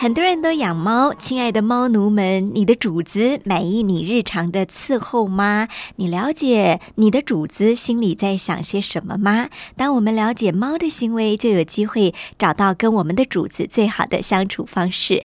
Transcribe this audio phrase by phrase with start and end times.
[0.00, 5.66] 很多人都养猫，亲爱的猫奴们，你的主子满意你日常的伺候吗？
[5.96, 9.48] 你了解你的主子心里在想些什么吗？
[9.76, 15.24] 当我们了解猫的行为，就有机会找到跟我们的主子最好的相处方式。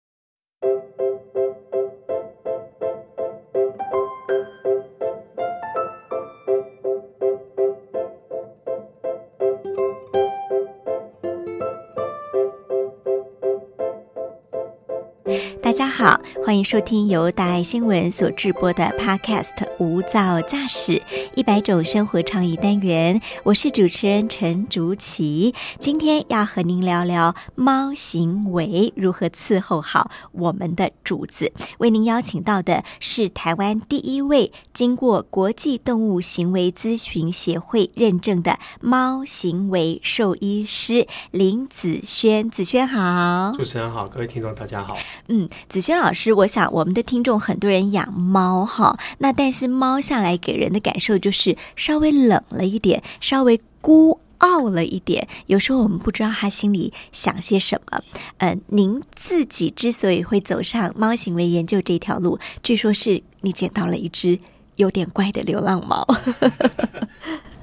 [15.63, 21.01] 大家好，欢迎收听由大爱新闻所制播的 Podcast《无噪驾驶
[21.35, 25.55] 一百种生活创意单元》，我是主持人陈竹琪。
[25.79, 31.53] 今天要和您聊聊猫行为如何伺候好我们的主子。
[31.77, 42.49] 为您邀请到的是台湾第一位经过国际动物行为咨询协会认证的猫行为兽医师林子轩。
[42.49, 44.97] 子轩好，主持人好，各位听众大家好。
[45.29, 55.27] 嗯，子轩老师，我想我们的听众很多人养猫哈，那但是猫下来给人的感受就是稍微冷了一点，稍微孤傲了一点。
[55.47, 58.01] 有时候我们不知道他心里想些什么。
[58.37, 64.37] 呃，您自己之所以会走上猫行为研究这条路，据说是你捡到了一只
[64.75, 66.05] 有点怪的流浪猫。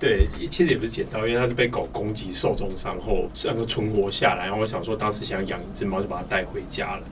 [0.01, 4.47] 对，其实也不是捡到，因为它是被狗攻击受重伤后能够存活下来。
[4.47, 7.03] 然后我想说，当时想养一只猫，就把它带回家了。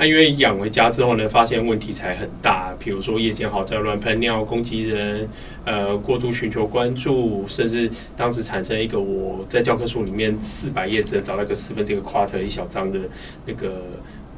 [0.00, 5.28] 那因为养回家之后呢，发现问题才很大，比如说夜间好在乱喷尿攻击人，
[5.66, 12.98] 呃，过度寻求关注，甚至当时产生一个我在教科书里面四百页只能找到个四分之一个 quarter 一小张的
[13.44, 13.82] 那个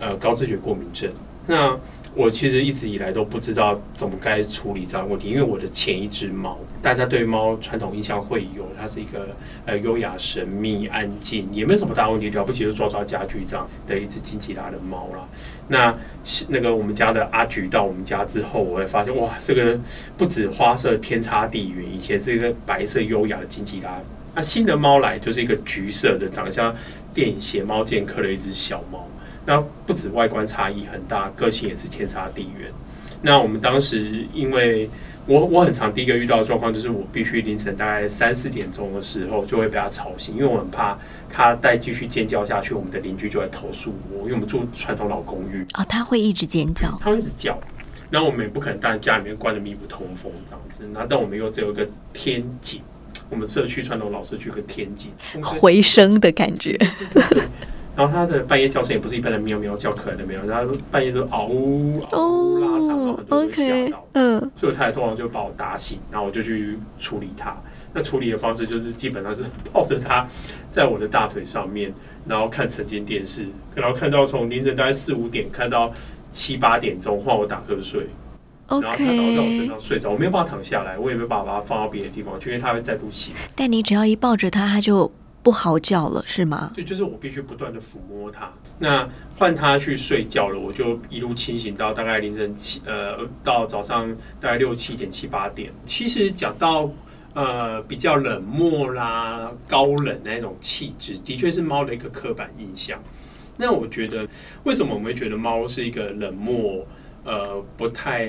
[0.01, 1.09] 呃高知觉过敏症。
[1.47, 1.79] 那
[2.15, 9.29] 我其实一直以来都不知道怎么该处理这样问题，因为我的前一只猫，大家对猫传统印象会有，它是一个
[9.65, 15.27] 呃优雅、神秘、安静，也没有什么大问题，了不起就抓抓家具这样的一只金吉拉的猫啦。
[15.69, 15.97] 那
[16.49, 19.81] 那个我们家的阿菊到我们家之后，我会发现哇，这个
[20.19, 23.99] 不止花色天差地远，以前是一个白色优雅的金吉拉，
[24.35, 26.75] 那新的猫来就是一个橘色的，长得像
[27.15, 29.09] 电影《邪猫剑客》的一只小猫。
[29.45, 32.71] 那不止外观差异很大，个性也是天差地远。
[33.23, 34.89] 那我们当时，因为
[35.27, 40.99] 我我很常第一个遇到的状况就是，我必须凌晨大概三四点钟的时候就会被他吵醒，因为我很怕
[41.31, 47.59] 他再继续尖叫下去，我们的邻居就会投诉我，因为我们住传统老公寓哦，他会一直尖叫，他会一直叫。
[48.11, 50.85] 那我们也不可能在家里面关的密不通风这样子。
[50.93, 52.81] 那但我们又只有一个天井，
[53.31, 55.11] 我们社区传统老社区有个天井，
[55.43, 56.79] 回声的感觉。
[57.95, 67.55] 然后它的半夜叫声也不是一般的喵喵叫，可爱的喵，它半夜都嗷呜嗷呜拉长，然后很多人吓到，嗯，所以太太通常就把我打醒，然后我就去处理它。
[67.93, 70.27] 那处理的方式就是基本上是抱着它
[70.71, 71.93] 在我的大腿上面，
[72.27, 75.93] 然后看晨间电视，然后看到从凌晨大概四五点看到
[76.31, 78.07] 七八点钟换我打瞌睡
[78.69, 83.35] 然后它倒在我身上睡着，我没有办法躺下来，我也没有办法把它放到别的地方去，因为它会再度醒。
[83.55, 85.13] 但你只要一抱着它，它就。
[85.43, 86.71] 不嚎叫了是吗？
[86.75, 88.53] 对，就是我必须不断的抚摸它。
[88.79, 94.09] 那换它去睡觉了，我就一路清醒到大概凌晨七呃，到早上
[94.41, 95.73] 大概六七点七八点。
[95.85, 96.89] 其实讲到
[97.35, 103.03] 呃比较冷漠啦、高冷那种气质，的确是猫的一个刻板印象。
[103.57, 104.27] 那我觉得
[104.65, 106.87] 为什么我们会觉得猫是一个冷漠？
[107.25, 108.29] 呃，不太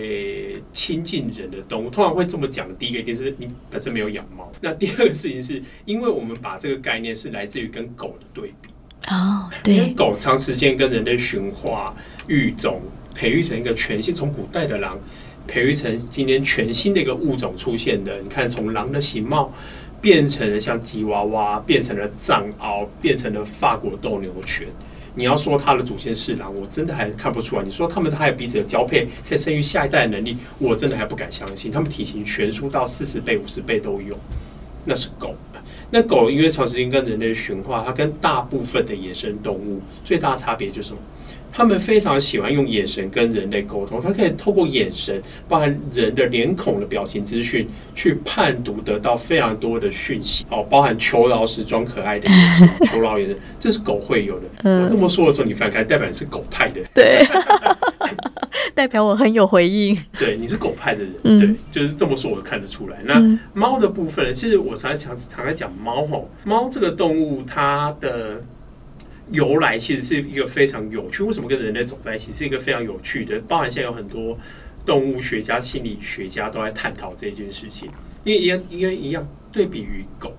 [0.72, 2.68] 亲近人的动物，通常会这么讲。
[2.78, 4.52] 第一个一定是你本身没有养猫。
[4.62, 8.70] 那第二个事情是，因为我们把这个概念是来自于跟狗的对比。
[9.10, 9.76] 哦，对。
[9.76, 11.96] 因为狗长时间跟人类驯化
[12.28, 12.82] 育种，
[13.16, 15.00] 培育成一个全新，从古代的狼
[15.48, 18.20] 培育成今天全新的一个物种出现的。
[18.22, 19.52] 你看，从狼的形貌
[20.00, 24.68] 变成了像吉娃娃，变成了藏獒，变成了法国斗牛犬。
[25.16, 27.64] 你要说它的祖先是狼，我真的还看不出来。
[27.64, 31.72] 你说它们还有彼此的交配，可以生育下一代的能力，我真的还不敢相信。
[31.72, 34.18] 它们体型悬殊到四十倍、五十倍都有，
[34.86, 35.36] 那是狗。
[35.92, 41.00] 那狗因为长时间跟人类驯化，它跟大部分的野生动物最大差别就是什么？
[41.54, 50.46] 他们非常喜欢用眼神跟人类沟通，他可以透过眼神，包含人的脸孔的表情资讯，去判读得到非常多的讯息。
[50.50, 54.82] 哦，包含求饶时装可爱的眼神，求饶眼神，这是狗会有的。
[54.82, 56.82] 我这么说的时候，你翻开，代表你是狗派的。
[56.94, 57.24] 对，
[58.74, 59.96] 代表我很有回应。
[60.18, 61.40] 对，你是狗派的人，嗯
[61.72, 62.98] 对，就是这么说，我看得出来。
[63.06, 68.42] 那嗯猫的部分呢，其实我常常常在讲猫吼，猫这个动物它的
[69.34, 71.24] 由来其实是一个非常有趣。
[71.24, 73.38] 为什么跟人类走在一起是一个非常有趣的？
[73.42, 74.38] 包含现在有很多
[74.86, 77.90] 动物学家、心理学家都在探讨这件事情。
[78.24, 80.32] 因为一样，因为一样，对比于狗，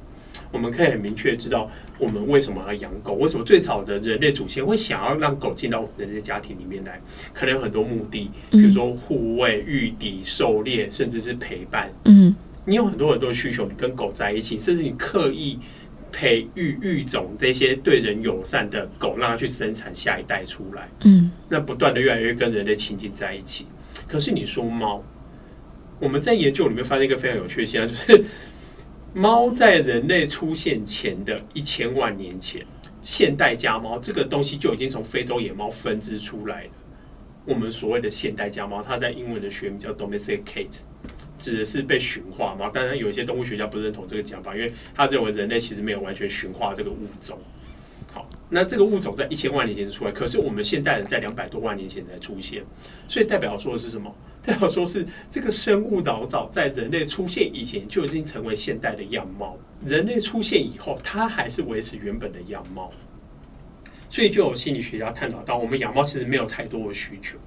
[0.51, 7.01] 我们可以很明确知道我们为什么要养狗，为什么最早的人类祖先会想要让狗进到我们人类家庭里面来，
[7.33, 11.93] 可能有很多目的，比如说护卫、御敌、狩猎，甚至是陪伴。
[12.05, 12.35] 嗯
[12.67, 15.59] 你有很多很多的需求，你跟狗在一起，甚至你刻意
[16.15, 23.67] 培育育种这些对人友善的狗，让它去生产下一代出来，嗯那不断的越来越跟人类亲近在一起。
[24.07, 25.03] 可是你说猫，
[25.99, 28.25] 我们在研究里面发现一个非常有趣的现象，就是
[29.13, 32.65] 猫在人类出现前的一千万年前，
[33.03, 36.71] 现代家猫这个东西就已经从非洲野猫分支出来了。
[37.45, 40.79] 我们所谓的现代家猫，它在英文的学名叫 domesticate，
[41.39, 42.71] 指的是被驯化吗。
[42.73, 47.39] 当然，有一些动物学家不认同这个讲法，因为他认为人类其实没有完全驯化这个物种。
[48.13, 52.63] 好，那这个物种在一千万年前就出来，可是我们现代人在两百多万年前才出现，
[53.09, 54.15] 所以代表说的是什么？
[54.45, 62.93] 代表说是这个生物老早在人类出现以前就已经成为现代的样貌，人类出现以后，它还是维持原本的样貌。
[64.11, 67.39] 所以就有心理学家探讨到，我们养猫其实没有太多的需求。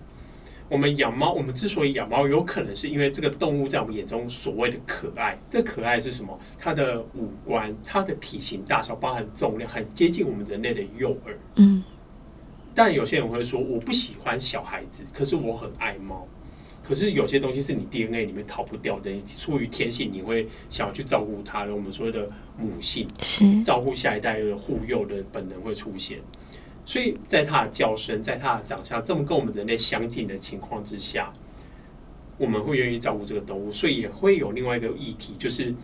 [0.70, 5.38] 我们养猫，我们之所以养猫，有可能是因为这个动物在我们眼中所谓的可爱。
[5.50, 6.38] 这可爱是什么？
[6.58, 11.38] 它的五官、它的体型大小，包含重量，很接近我们人类的幼儿。
[11.56, 11.84] 嗯
[12.76, 16.28] 但有些人会说，我不喜欢小孩子，可是我很爱猫。
[16.84, 21.76] 可是有些东西是你 DNA 里面逃不掉的，你出于天性，你会想要去照顾它的。
[21.76, 26.20] 我们所谓的母性，是照顾下一代的护幼的本能会出现。
[26.88, 31.34] 所以在它的叫声，在它的长相这么跟我们人类相近的情况之下，
[32.38, 33.74] 我们会愿意照顾这个动物。
[33.74, 35.76] 所以也会有另外一个议题，就是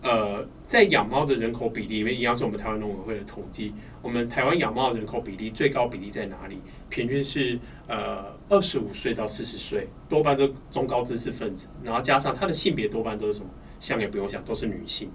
[0.00, 6.58] 呃，在养猫的人口比例里面，一样是我们台湾农委会的统计，我们台湾养猫的人口比例最高比例在哪里？
[6.88, 13.50] 平均是呃二十五岁到四十岁，多半都中高知识分子，然后加上它的性别多半都是什么？
[13.78, 15.10] 想也不用想，都是女性。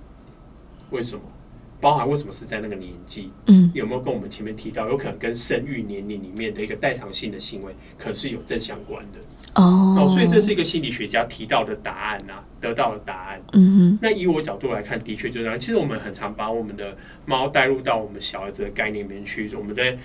[0.91, 1.21] 为什么？
[1.81, 3.31] 包含为什么是在那个年纪？
[3.47, 9.19] 嗯有没有跟我们前面提到，有可能跟生育年龄里面的一个代偿性的行为，可能是有正相关的？
[9.55, 13.41] 哦哦，所以这是一个心理学家提到的答案啊，得到的答案。
[13.53, 15.59] 嗯哼那以我角度来看，的确就是这样。
[15.59, 16.95] 其实我们很常把我们的
[17.25, 19.53] 猫带入到我们小孩子的概念里面去。
[19.55, 19.97] 我们在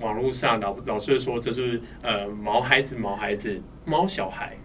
[0.00, 4.56] 网络上老老是说这是呃毛孩子、毛孩子、猫小孩。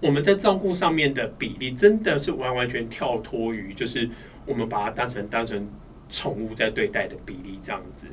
[0.00, 4.08] 我们在照顾上面的比例真的是完完全跳脱于，就是
[4.50, 5.64] 我们把它当成当成
[6.08, 8.08] 宠物在对待的比例这样子。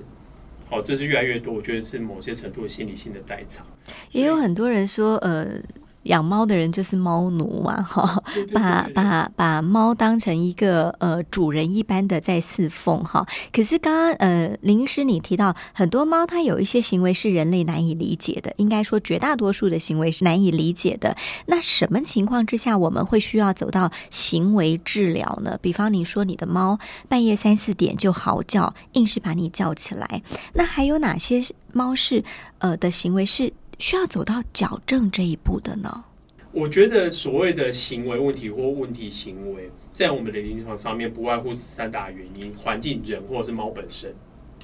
[0.70, 3.66] 好，这是越来越多，我觉得是某些程度的心理性的代偿。
[4.12, 5.60] 也有很多人说，呃，
[6.08, 8.24] 养猫的人就是猫奴嘛，哈，
[8.54, 13.26] 把把把猫当成一个呃主人一般的在侍奉哈。
[13.54, 21.16] 可是刚刚呃林医师你提到，很多猫它有一些行为是人类难以理解的，应该说绝大多数的行为是难以理解的。
[21.46, 25.58] 那什么情况之下我们会需要走到行为治疗呢？
[25.62, 30.24] 比方你说你的猫半夜三四点就嚎叫，硬是把你叫起来，
[30.54, 31.44] 那还有哪些
[31.74, 32.24] 猫是
[32.60, 36.06] 呃的行为是需要走到矫正这一步的呢？
[36.52, 44.14] 我觉得所谓的行为问题或问题行为，在我们的临床上面，不外乎三大原因：环境、人或者是猫本身，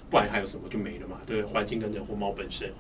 [0.10, 1.18] 不然还有什么就没了嘛？
[1.28, 1.54] 对不对？
[1.54, 2.72] 环境跟人或猫本身。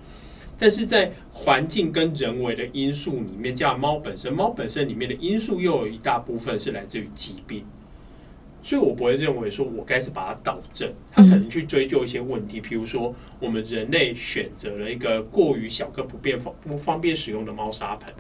[0.58, 7.66] 但是在环境跟人为的因素里面，加猫本身，猫本身里面的因素又有一大部分是来自于疾病，
[8.64, 18.14] 所以我不会认为说我该是把它导正，它可能去追究一些问题，譬如说我们人类选择了一个过于小个不便方不方便使用的猫砂盆。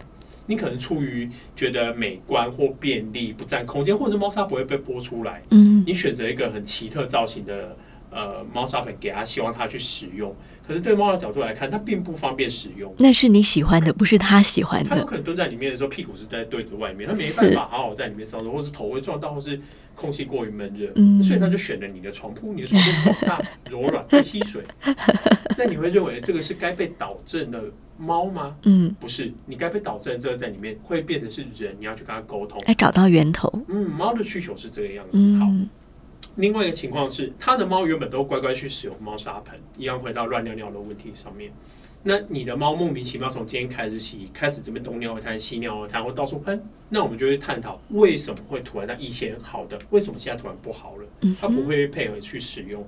[0.45, 7.77] 你可能出于觉得美观或便利、不占空间，或者是猫砂不会被拨出来，嗯你选择一个很奇特造型的
[8.11, 10.35] 呃猫砂盆给它，希望它去使用。
[10.65, 12.93] 可是对猫的角度来看，它并不方便使用。
[12.99, 14.89] 那是你喜欢的，不是它喜欢的。
[14.89, 19.59] 它有可能蹲在里面的时候，屁股是在对着外面，它没办法好好在里面上厕，或是头会撞到，或是
[19.95, 24.63] 空气过于闷热，嗯所以它就选了你的床铺，你的床铺广大、柔软、会吸水。
[25.57, 27.61] 那你会认为这个是该被导正的
[27.97, 28.55] 猫吗？
[28.63, 32.59] 嗯，不是，你该被导正，这个在里面会变成是人，你要去跟它沟通。
[32.65, 33.51] 来找到源头。
[33.67, 35.17] 嗯，猫的需求是这个样子。
[35.37, 35.69] 好，嗯
[36.35, 41.51] 另外一个情况是，他的猫原本都乖乖去使用猫砂盆，一样回到乱尿尿的问题上面。
[42.01, 51.07] 那你的猫莫名其妙从今天开始起，开始这边东尿一滩西尿一滩，或到处喷，那我们就会探讨为什么会突然在以前好的，为什么现在突然不好了？
[51.39, 52.85] 它不会配合去使用。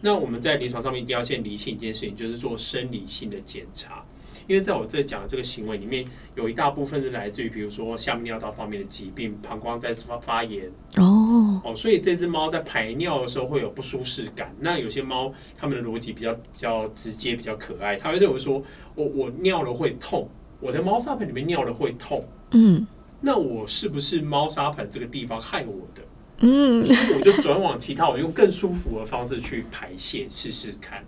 [0.00, 4.04] 那我们在临床上面一定要先理清一件事情，就是做生理性的检查，
[4.46, 14.54] 因为在我这讲的这个行为里面，有一大部分是来自于比如说下泌尿道方面的疾病，膀胱在发发炎哦哦，所以这只猫在排尿的时候会有不舒适感。
[14.60, 18.62] 那有些猫它们的逻辑比较比较直接，比较可爱，它会认为说
[18.94, 20.28] 我我尿了会痛，
[20.60, 22.86] 我在猫砂盆里面尿了会痛，嗯
[23.20, 26.02] 那我是不是猫砂盆这个地方害我的？
[26.38, 31.02] 嗯所以我就转往其他，我用更舒服的方式去排泄试试看。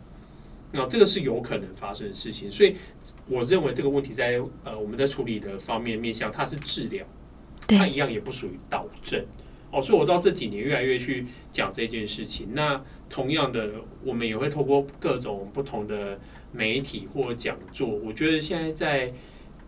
[0.73, 2.77] 那这个是有可能发生的事情，所以
[3.29, 7.05] 我认为这个问题在呃我们在处理的方面面向，它是治疗，
[7.67, 9.25] 它一样也不属于导正。
[9.71, 12.49] 哦，所以我到这几年越来越去讲这件事情。
[12.55, 13.71] 那同样的，
[14.03, 16.19] 我们也会透过各种不同的
[16.53, 19.13] 媒体或讲座，我觉得现在在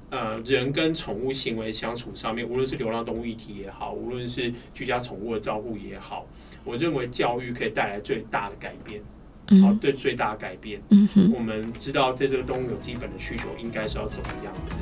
[0.08, 6.26] 呃人跟宠物行为相处上面，无论是流浪动物议题也好，无论是居家宠物的照顾也好，
[6.64, 9.02] 我认为教育可以带来最大的改变。
[9.60, 10.80] 好，嗯对最大的改变。
[10.90, 14.76] 嗯哼我们知道在这个动物有基本的需求，应该是要怎么样子，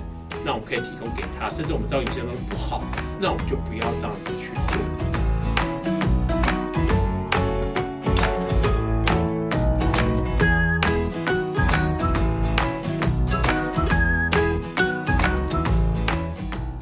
[0.45, 2.83] 那我们可以提供给他，甚至我们知道有些东西不好，
[3.21, 4.98] 那我们就不要这样子去做。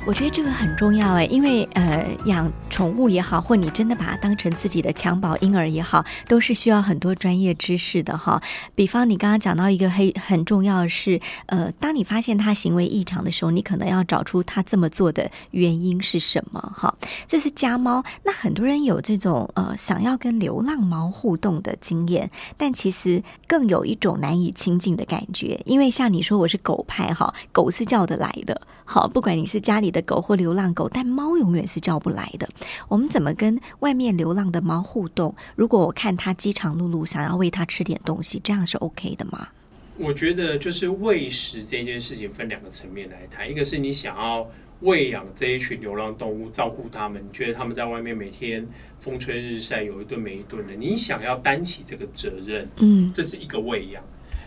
[0.06, 8.40] 我觉得这个很重要哎，因为呃，养宠物也好，或你真的把它当成自己的襁褓婴儿也好，都是需要很多专业知识的哈。
[8.76, 16.94] 比方你刚刚讲到一个很很重要的是，呃，当你发现它行为异常的时候，你可能要找出它这么做的原因是什么哈。
[17.26, 32.46] 这是家猫，那很多人有这种呃想要跟流浪猫互动的经验，但其实更有一种难以亲近的感觉，因为像你说我是狗派哈，狗是叫得来的，好，不管你是家里的狗或流浪狗，但猫永远是叫不来的。
[32.86, 35.34] 我们怎么跟外面流浪的猫互动？
[35.54, 39.48] 如果我看它饥肠辘辘，想要喂它吃点东西，这样是 OK 的吗？
[39.96, 44.46] 我觉得就是喂食这件事情分两个层面来谈，一个是你想要
[44.80, 48.68] 喂养这一群流浪动物，照顾它们，你觉得它们在外面每天
[49.00, 54.02] 风吹日晒，有一顿没一顿的，你想要担起这个责任，嗯这是一个喂养；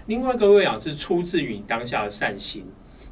[0.05, 2.63] 另外一个喂养是出自于你当下的善心。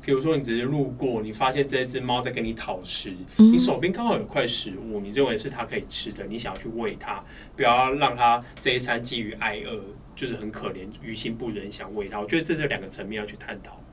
[0.08, 7.22] 比如说，你只是路过，你发现这只猫在跟你讨食，嗯你手边刚好有块食物，你认为是它可以吃的，你想要去喂它，
[7.58, 9.84] 不要让它这一餐基于挨饿，
[10.16, 12.22] 就是很可怜，于心不忍，想喂它。
[12.22, 13.84] 我觉得这是两个层面要去探讨。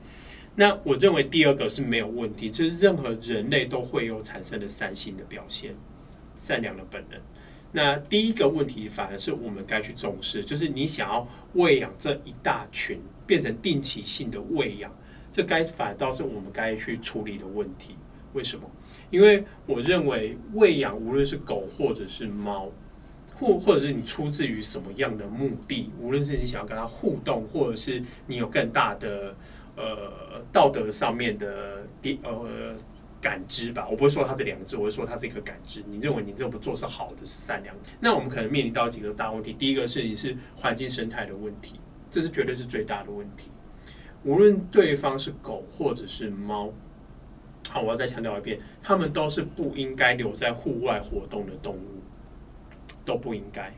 [0.55, 5.75] 那我认为第二个是没有问题，这是任何人类都会有产生的善心的表现，
[6.37, 7.19] 善良的本能。
[7.73, 14.89] 那第一个问题反而是我们该去重视，就是你想要喂养这一大群，变成定期性的喂养，
[15.35, 17.97] 这该反倒是我们该去处理的问题。
[18.31, 18.63] 为什么？
[19.09, 22.69] 因为我认为喂养无论是狗或者是猫，
[23.35, 29.35] 或或者是你出自于什么样的目的，无论是你想要跟它互动，或者是你有更大的
[29.75, 32.73] 呃道德上面的第呃
[33.19, 35.83] 感知吧，我不会说它这两个字，我会说它是一个感知。
[35.85, 39.51] 你认为你这么做是好的，是善良，那我们可能面临到几个大问题。
[39.51, 41.77] 第一个是你是环境生态的问题，
[42.09, 43.49] 这是绝对是最大的问题。
[44.25, 46.73] 无论对方是狗或者是猫，
[47.69, 52.01] 好，我要再强调一遍，它们都是不应该留在户外活动的动物，
[53.05, 53.71] 都不应该。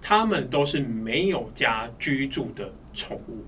[0.00, 3.44] 它们都是没有家居住的宠物，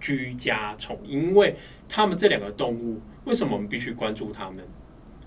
[0.00, 1.54] 居家宠，因为
[1.88, 4.64] 它们这两个动物，为什么我们必须关注它们？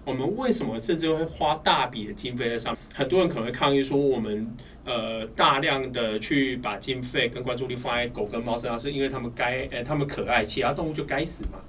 [0.06, 2.82] 我们为什么甚至会花大笔的经费在上面？
[2.94, 4.54] 很多人可能会抗议说，我们
[4.86, 11.60] 呃大量的去把经费跟关注力放在狗跟猫身上，是因为它们该呃它们可爱，其他动物就该死嘛？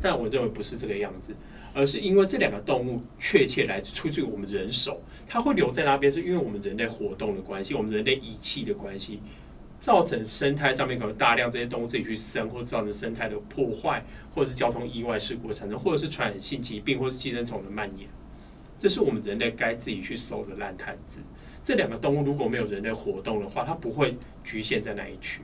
[0.00, 1.32] 但我认为不是这个样子，
[1.72, 9.20] 而是因为这两个动物确切来自出自于我们人手，它会留在那边，是因为我们人类活动的关系，我们人类遗弃的关系，
[9.78, 14.04] 造成生态上面可能大量这些动物自己去生，或造成生态的破坏，
[14.34, 18.08] 或者是交通意外事故产生，或者是传染性疾病，或是寄生虫的蔓延，
[18.76, 21.20] 这是我们人类该自己去收的烂摊子。
[21.64, 25.40] 这两个动物如果没有人类活动的话，它不会局限在那一区。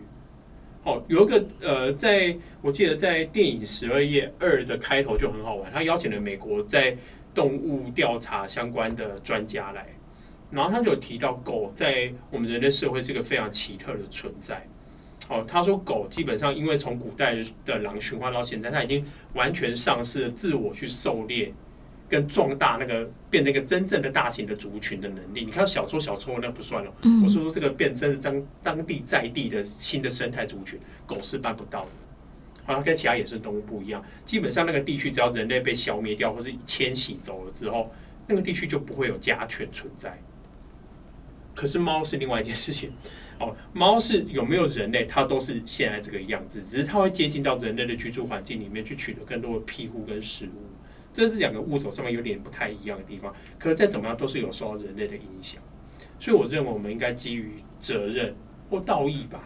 [0.85, 6.97] 哦，有一个呃，在我记得在电影《十二夜二》的开头就很好玩，他邀请了美国在
[7.35, 9.87] 动物调查相关的专家来，
[10.51, 14.67] 然后他就有提到狗在我们人类社会是一个非常奇特的存在。
[15.29, 21.53] 哦，他说狗基本上因为从古代的狼驯化到现在，它已经完全丧失了自我去狩猎
[22.09, 25.45] 跟壮大那个变成一个真正的大型的族群的能力。
[25.45, 31.91] 你看小撮小撮那不算了，嗯我是说这个变真的当当地在地的新的生态族群，狗是办不到的。
[32.65, 37.91] 好像跟其他野生动物不一样，基本上那个地区只要人类被消灭掉或是迁徙走了之后，
[38.27, 40.19] 那个地区就不会有家犬存在。
[41.55, 42.93] 可是猫是另外一件事情。
[43.41, 50.69] 哦，猫是有没有人类，它都是现在这个样子，只是它会接近到人类的居住环境里面去取得更多的庇护跟食物。
[51.19, 53.35] 这是两个物种上面有点不太一样的地方。
[53.59, 55.61] 可是再怎么样，都是有受到人类的影响。
[56.21, 58.35] 所以我认为，我们应该基于责任
[58.71, 59.41] 或道义吧。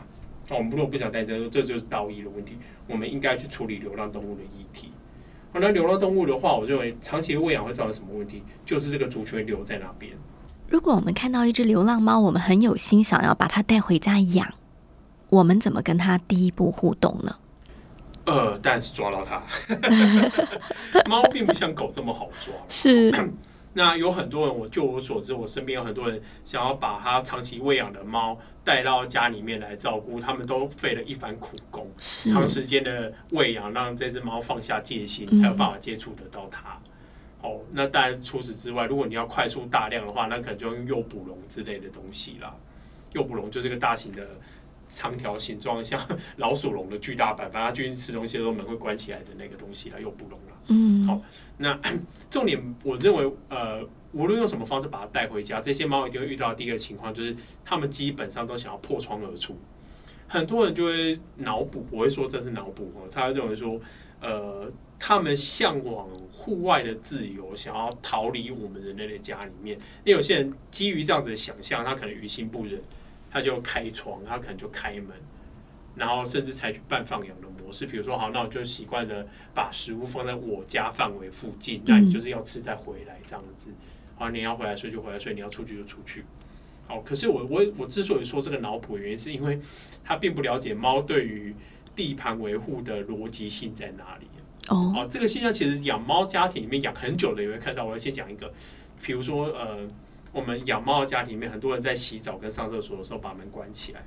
[0.51, 2.59] 哦，我们如果不想带责任，这就是道义的问题。
[2.87, 4.93] 我们应该去处理流浪动物的议题。
[5.53, 8.43] 好，那流浪动物的话，我认为长期喂养会造成什么问题？
[8.67, 10.13] 就是这个族群留在那边。
[10.69, 14.55] 如果我们看到一只流浪猫，我们很有心想要把它带回家养，
[15.31, 17.37] 我们怎么跟它第一步互动呢？
[18.25, 19.43] 呃，但是抓到它。
[21.09, 22.55] 猫并不像狗这么好抓。
[22.69, 23.13] 是。
[23.75, 36.79] 那有很多人，我就我所知，我身边有很多人想要把它长期喂养的猫带到家里面来照顾，他们都费了一番苦功，长时间的喂养，让这只猫放下戒心，才有办法接触得到它。
[37.41, 42.55] 哦，那当然除此之外，如果你要快速大量的话，那可能就用诱捕笼之类的东西啦。
[43.15, 44.23] 诱捕笼就是个大型的
[44.93, 45.99] 长条形状，像
[46.37, 50.57] 老鼠笼的巨大版，反正它进去吃东西的时候门会关起来的那个东西啦，诱捕笼了。
[50.69, 51.21] 嗯，好，
[51.57, 51.81] 那
[52.31, 53.83] 重点我认为，呃，
[54.13, 57.35] 无论用什么方式把它带回家，这些猫一定会遇到第一个情况，就是
[57.65, 59.59] 它们基本上都想要破窗而出。
[60.29, 63.81] 很多人就会脑补，我会说这是脑补哦，他认为说，
[64.21, 64.71] 呃。
[65.05, 69.77] 他们向往户外的自由，想要逃离我们人类的家里面。
[70.05, 72.81] 那有些人基于这样子的想象，他可能于心不忍，
[73.33, 75.09] 他就开窗，他可能就开门，
[75.97, 77.87] 然后甚至采取半放养的模式。
[77.87, 83.71] 比如说，好，那我就习惯了把食物放在我家范围附近，那你就是要吃再回来这样子。
[84.17, 86.25] 好，你要回来睡就回来睡，你要出去就出去。
[86.87, 89.59] 好，可是我我我之所以说这个脑补原因，是因为
[90.05, 91.55] 他并不了解猫对于
[91.97, 94.27] 地盘维护的逻辑性在哪里。
[94.69, 97.85] 哦，这个现象其实养猫家庭里面养很久的也会看到。
[97.85, 98.53] 我要先讲一个，
[99.03, 99.79] 比如说呃，
[100.33, 104.03] 我们养猫的家庭里面，很多人在洗澡跟上厕所的时候把门关起来，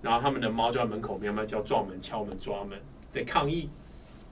[0.00, 2.78] 然后他们的猫就在门口喵喵叫、撞门、敲门、抓门，
[3.10, 3.68] 在抗议。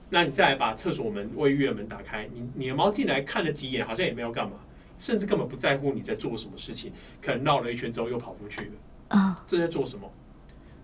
[0.09, 4.57] 那你再来把厕所门、卫浴的门打开，你你的猫进来看了几眼，好像也没有干嘛，
[4.97, 8.71] 甚至根本不在乎你在做什么事情，可能绕了一圈之后又跑出去了。
[9.09, 10.09] 啊，这在做什么？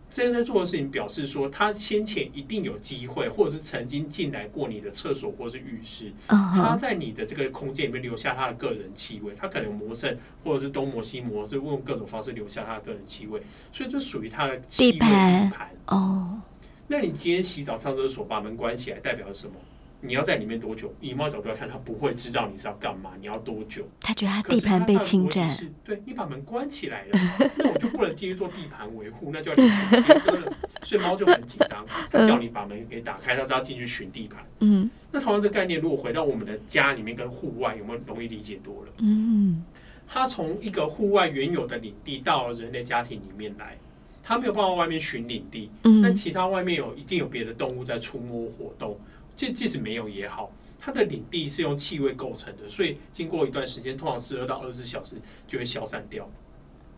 [0.09, 6.11] 这些在做的事情，表示说他先前一定有机会，或者是曾经进来过你的厕所或是浴室。
[6.27, 13.39] 他在你的这个空间里面留下他的个人气味，他可能磨蹭，或者是东磨西磨，是用各种方式留下他的个人气味，
[13.71, 15.49] 所以这属于他的地盘。
[15.85, 16.41] 哦，
[16.87, 19.53] 那你今天洗澡上厕所把门关起来，代表什么？
[20.01, 20.93] 你要在里面多久？
[21.01, 23.85] 以猫角度来看，它不会知道你是要干嘛，你要多久？
[23.99, 25.49] 它觉得它地盘被侵占。
[25.83, 27.19] 对你把门关起来了，
[27.57, 30.53] 那我就不能继续做地盘维护，那就要切割了。
[30.83, 34.41] 所以猫就很紧张，它叫你把门给打开，它是要进去寻地盘。
[34.59, 38.93] 嗯，那同样这概念，如果回到我们的家里面跟户外，有没有容易理解多了？
[38.99, 39.63] 嗯，
[40.07, 43.77] 它从一个户外原有的领地到人类家庭里面来，
[44.23, 45.69] 它没有办法外面寻领地。
[45.83, 48.97] 嗯，但其他外面有一定有别的动物在出没活动。
[49.39, 55.15] 即即使没有也好，它的领地是用气味构成的，所以经过一段时间，通常十二到二十四小时
[55.47, 56.29] 就会消散掉。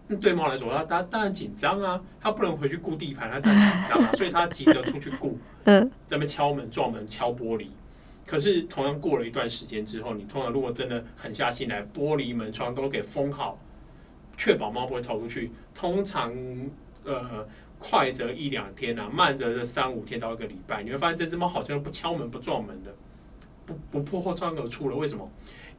[0.08, 7.68] 那对猫来说，它它当然紧张啊，它不能回去顾地盘，它当然紧张啊，所以它急着出去顾， 嗯，在那边敲门、撞门、敲玻璃。
[8.26, 13.60] 可是同样过了一段时间之后，你通常如果真的狠下心来，玻璃门窗都给封好，
[14.36, 15.52] 确保猫不会逃出去。
[15.76, 16.34] 通常，
[17.04, 17.48] 呃。
[17.82, 20.84] 快则一两天啊，慢则是三五天到一个礼拜。
[20.84, 22.94] 你会发现这只猫好像不敲门不撞门的，
[23.66, 24.96] 不不破后窗而出了。
[24.96, 25.28] 为什么？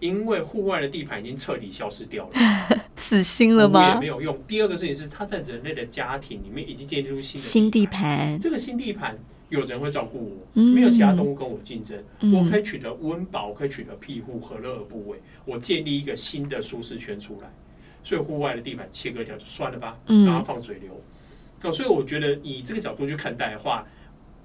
[0.01, 2.33] 因为户外的地盘已经彻底消失掉了，
[2.97, 3.95] 死心了吗？
[3.95, 4.37] 也没有用。
[4.49, 8.37] 第二个事情是，它在人类的家庭里面已经建立出新的新地盘。
[8.41, 9.17] 这个新地盘
[9.49, 10.19] 有人会照顾
[10.55, 12.03] 我，没有其他动物跟我竞争，
[12.35, 15.23] 我可以取得温饱，我可以取得庇护，何乐而不为？
[15.45, 17.49] 我建立一个新的舒适圈出来，
[18.03, 21.01] 所以户外的地板切割掉就算了吧，然后放水流。
[21.71, 23.87] 所以我觉得以这个角度去看待的话，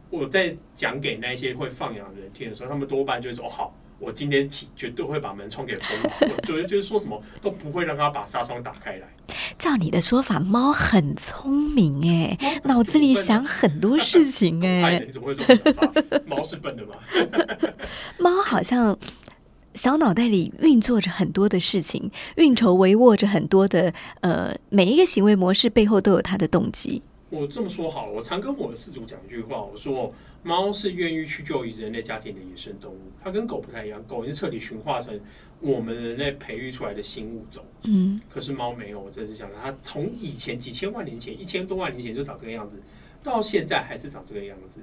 [0.09, 9.07] 我在讲给那些会放养的人听的时候，他们多半就会说：“好，我今天起绝对会把门窗给封好。”我觉得就是说什么都不会让他把纱窗打开来。
[9.57, 12.01] 照你的说法，猫很聪明
[12.39, 14.99] 哎，脑子里想很多事情 哎。
[15.05, 15.91] 你怎么会这么想法？
[16.27, 16.95] 猫是笨的吗？
[18.19, 18.97] 猫好像。
[19.77, 27.03] 小脑袋里运作着很多的事情，运筹帷幄着很多的呃，每一个行为模式背后都有它的动机。
[27.29, 30.11] 我这么说好了，我常跟我的饲主讲一句话，我说
[30.41, 35.19] 猫是愿意去救人类家庭的野生动物，它跟狗不太一样，狗是彻底驯化成
[35.59, 37.63] 我们人类培育出来的新物种。
[37.83, 42.81] 嗯，可是猫没有，我真是想它从以前几千万年前、一千多万年前就长这个样子，
[43.21, 44.79] 到现在还是长这个样子。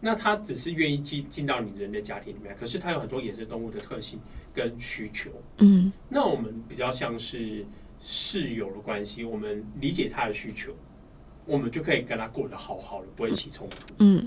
[0.00, 4.20] 那它只是愿意进进到你人的家庭里面，可是它有很多野生动物的特性
[4.52, 5.30] 跟需求。
[5.58, 7.64] 嗯，那我们比较像是
[8.00, 10.72] 室友的关系，我们理解他的需求，
[11.44, 13.76] 我们就可以跟他过得好好的，不会起冲突。
[13.98, 14.26] 嗯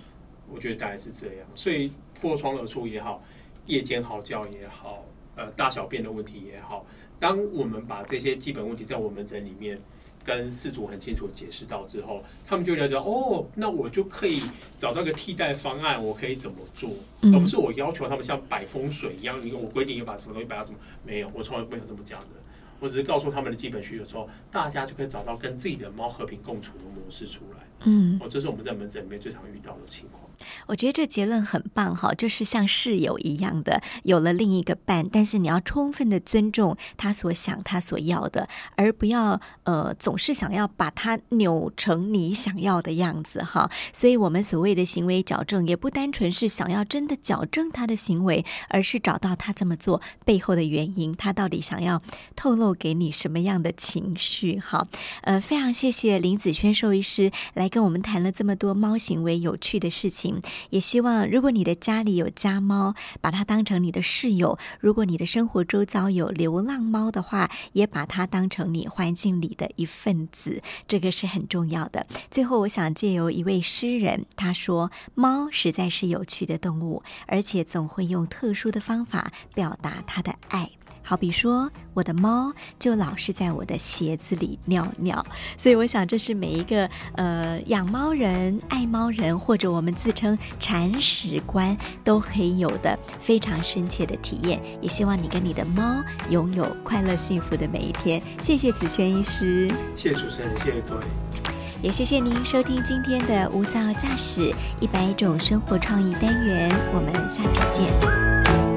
[0.51, 3.23] 我觉得大概是这样，所以破窗而出也好，
[3.67, 5.05] 夜间嚎叫也好，
[5.35, 6.83] 呃，大小便的问题也好，
[7.19, 9.79] 当我们把这些基本问题在我们诊里面
[10.23, 14.41] 跟事主很清楚地解释到之后，他们就了解到哦，那我就可以
[14.77, 16.89] 找到一个替代方案，我可以怎么做，
[17.21, 22.27] 嗯而不是我要求他们像摆风水一样，你我规定要把什么东西摆到什么，没有，我从来没有这么讲的。
[22.81, 27.67] 我只是告诉他们的基本需求之后，大家就可以找到跟自己的猫和平共处的模式出来。
[27.85, 30.23] 嗯，哦，这是我们在门诊里面最常遇到的情况。
[30.69, 43.67] 我觉得这结论很棒哈，就是像室友一样的，有了另一个伴，但是你要充分的尊重他所想、他所要的，而不要呃总是想要把它扭成你想要的样子哈。
[43.91, 51.99] 所以，我们所谓的行为矫正，也不单纯是想要真的矫正他的行为，而是找到他这么做背后的原因，他到底想要
[52.35, 54.87] 透露给你什么样的情绪哈。
[55.23, 72.05] 呃，非常谢谢林子轩兽医师来跟我们谈了这么多猫行为有趣的事情，也希望如果你的家里有家猫，把它当成你的室友；如果你的生活周遭有流浪猫的话，也把它当成你环境里的一份子，这个是很重要的。
[72.29, 80.69] 最后，我想借由一位诗人，他说：“猫实在是有趣的动物，而且总会用特殊的方法表达它的爱。”
[81.09, 85.25] 好比说，我的猫就老是在我的鞋子里尿尿，
[85.57, 94.61] 所以我想这是每一个呃养猫人、爱猫人，或者我们自称铲屎官都可以有的非常深切的体验。
[94.81, 95.95] 也希望你跟你的猫
[96.29, 98.21] 拥有快乐幸福的每一天。
[98.39, 101.01] 谢谢子轩医师，谢谢主持人，谢谢各位。
[101.81, 108.68] 也谢谢您收听今天的无噪驾驶一百种生活创意单元，我们下次见。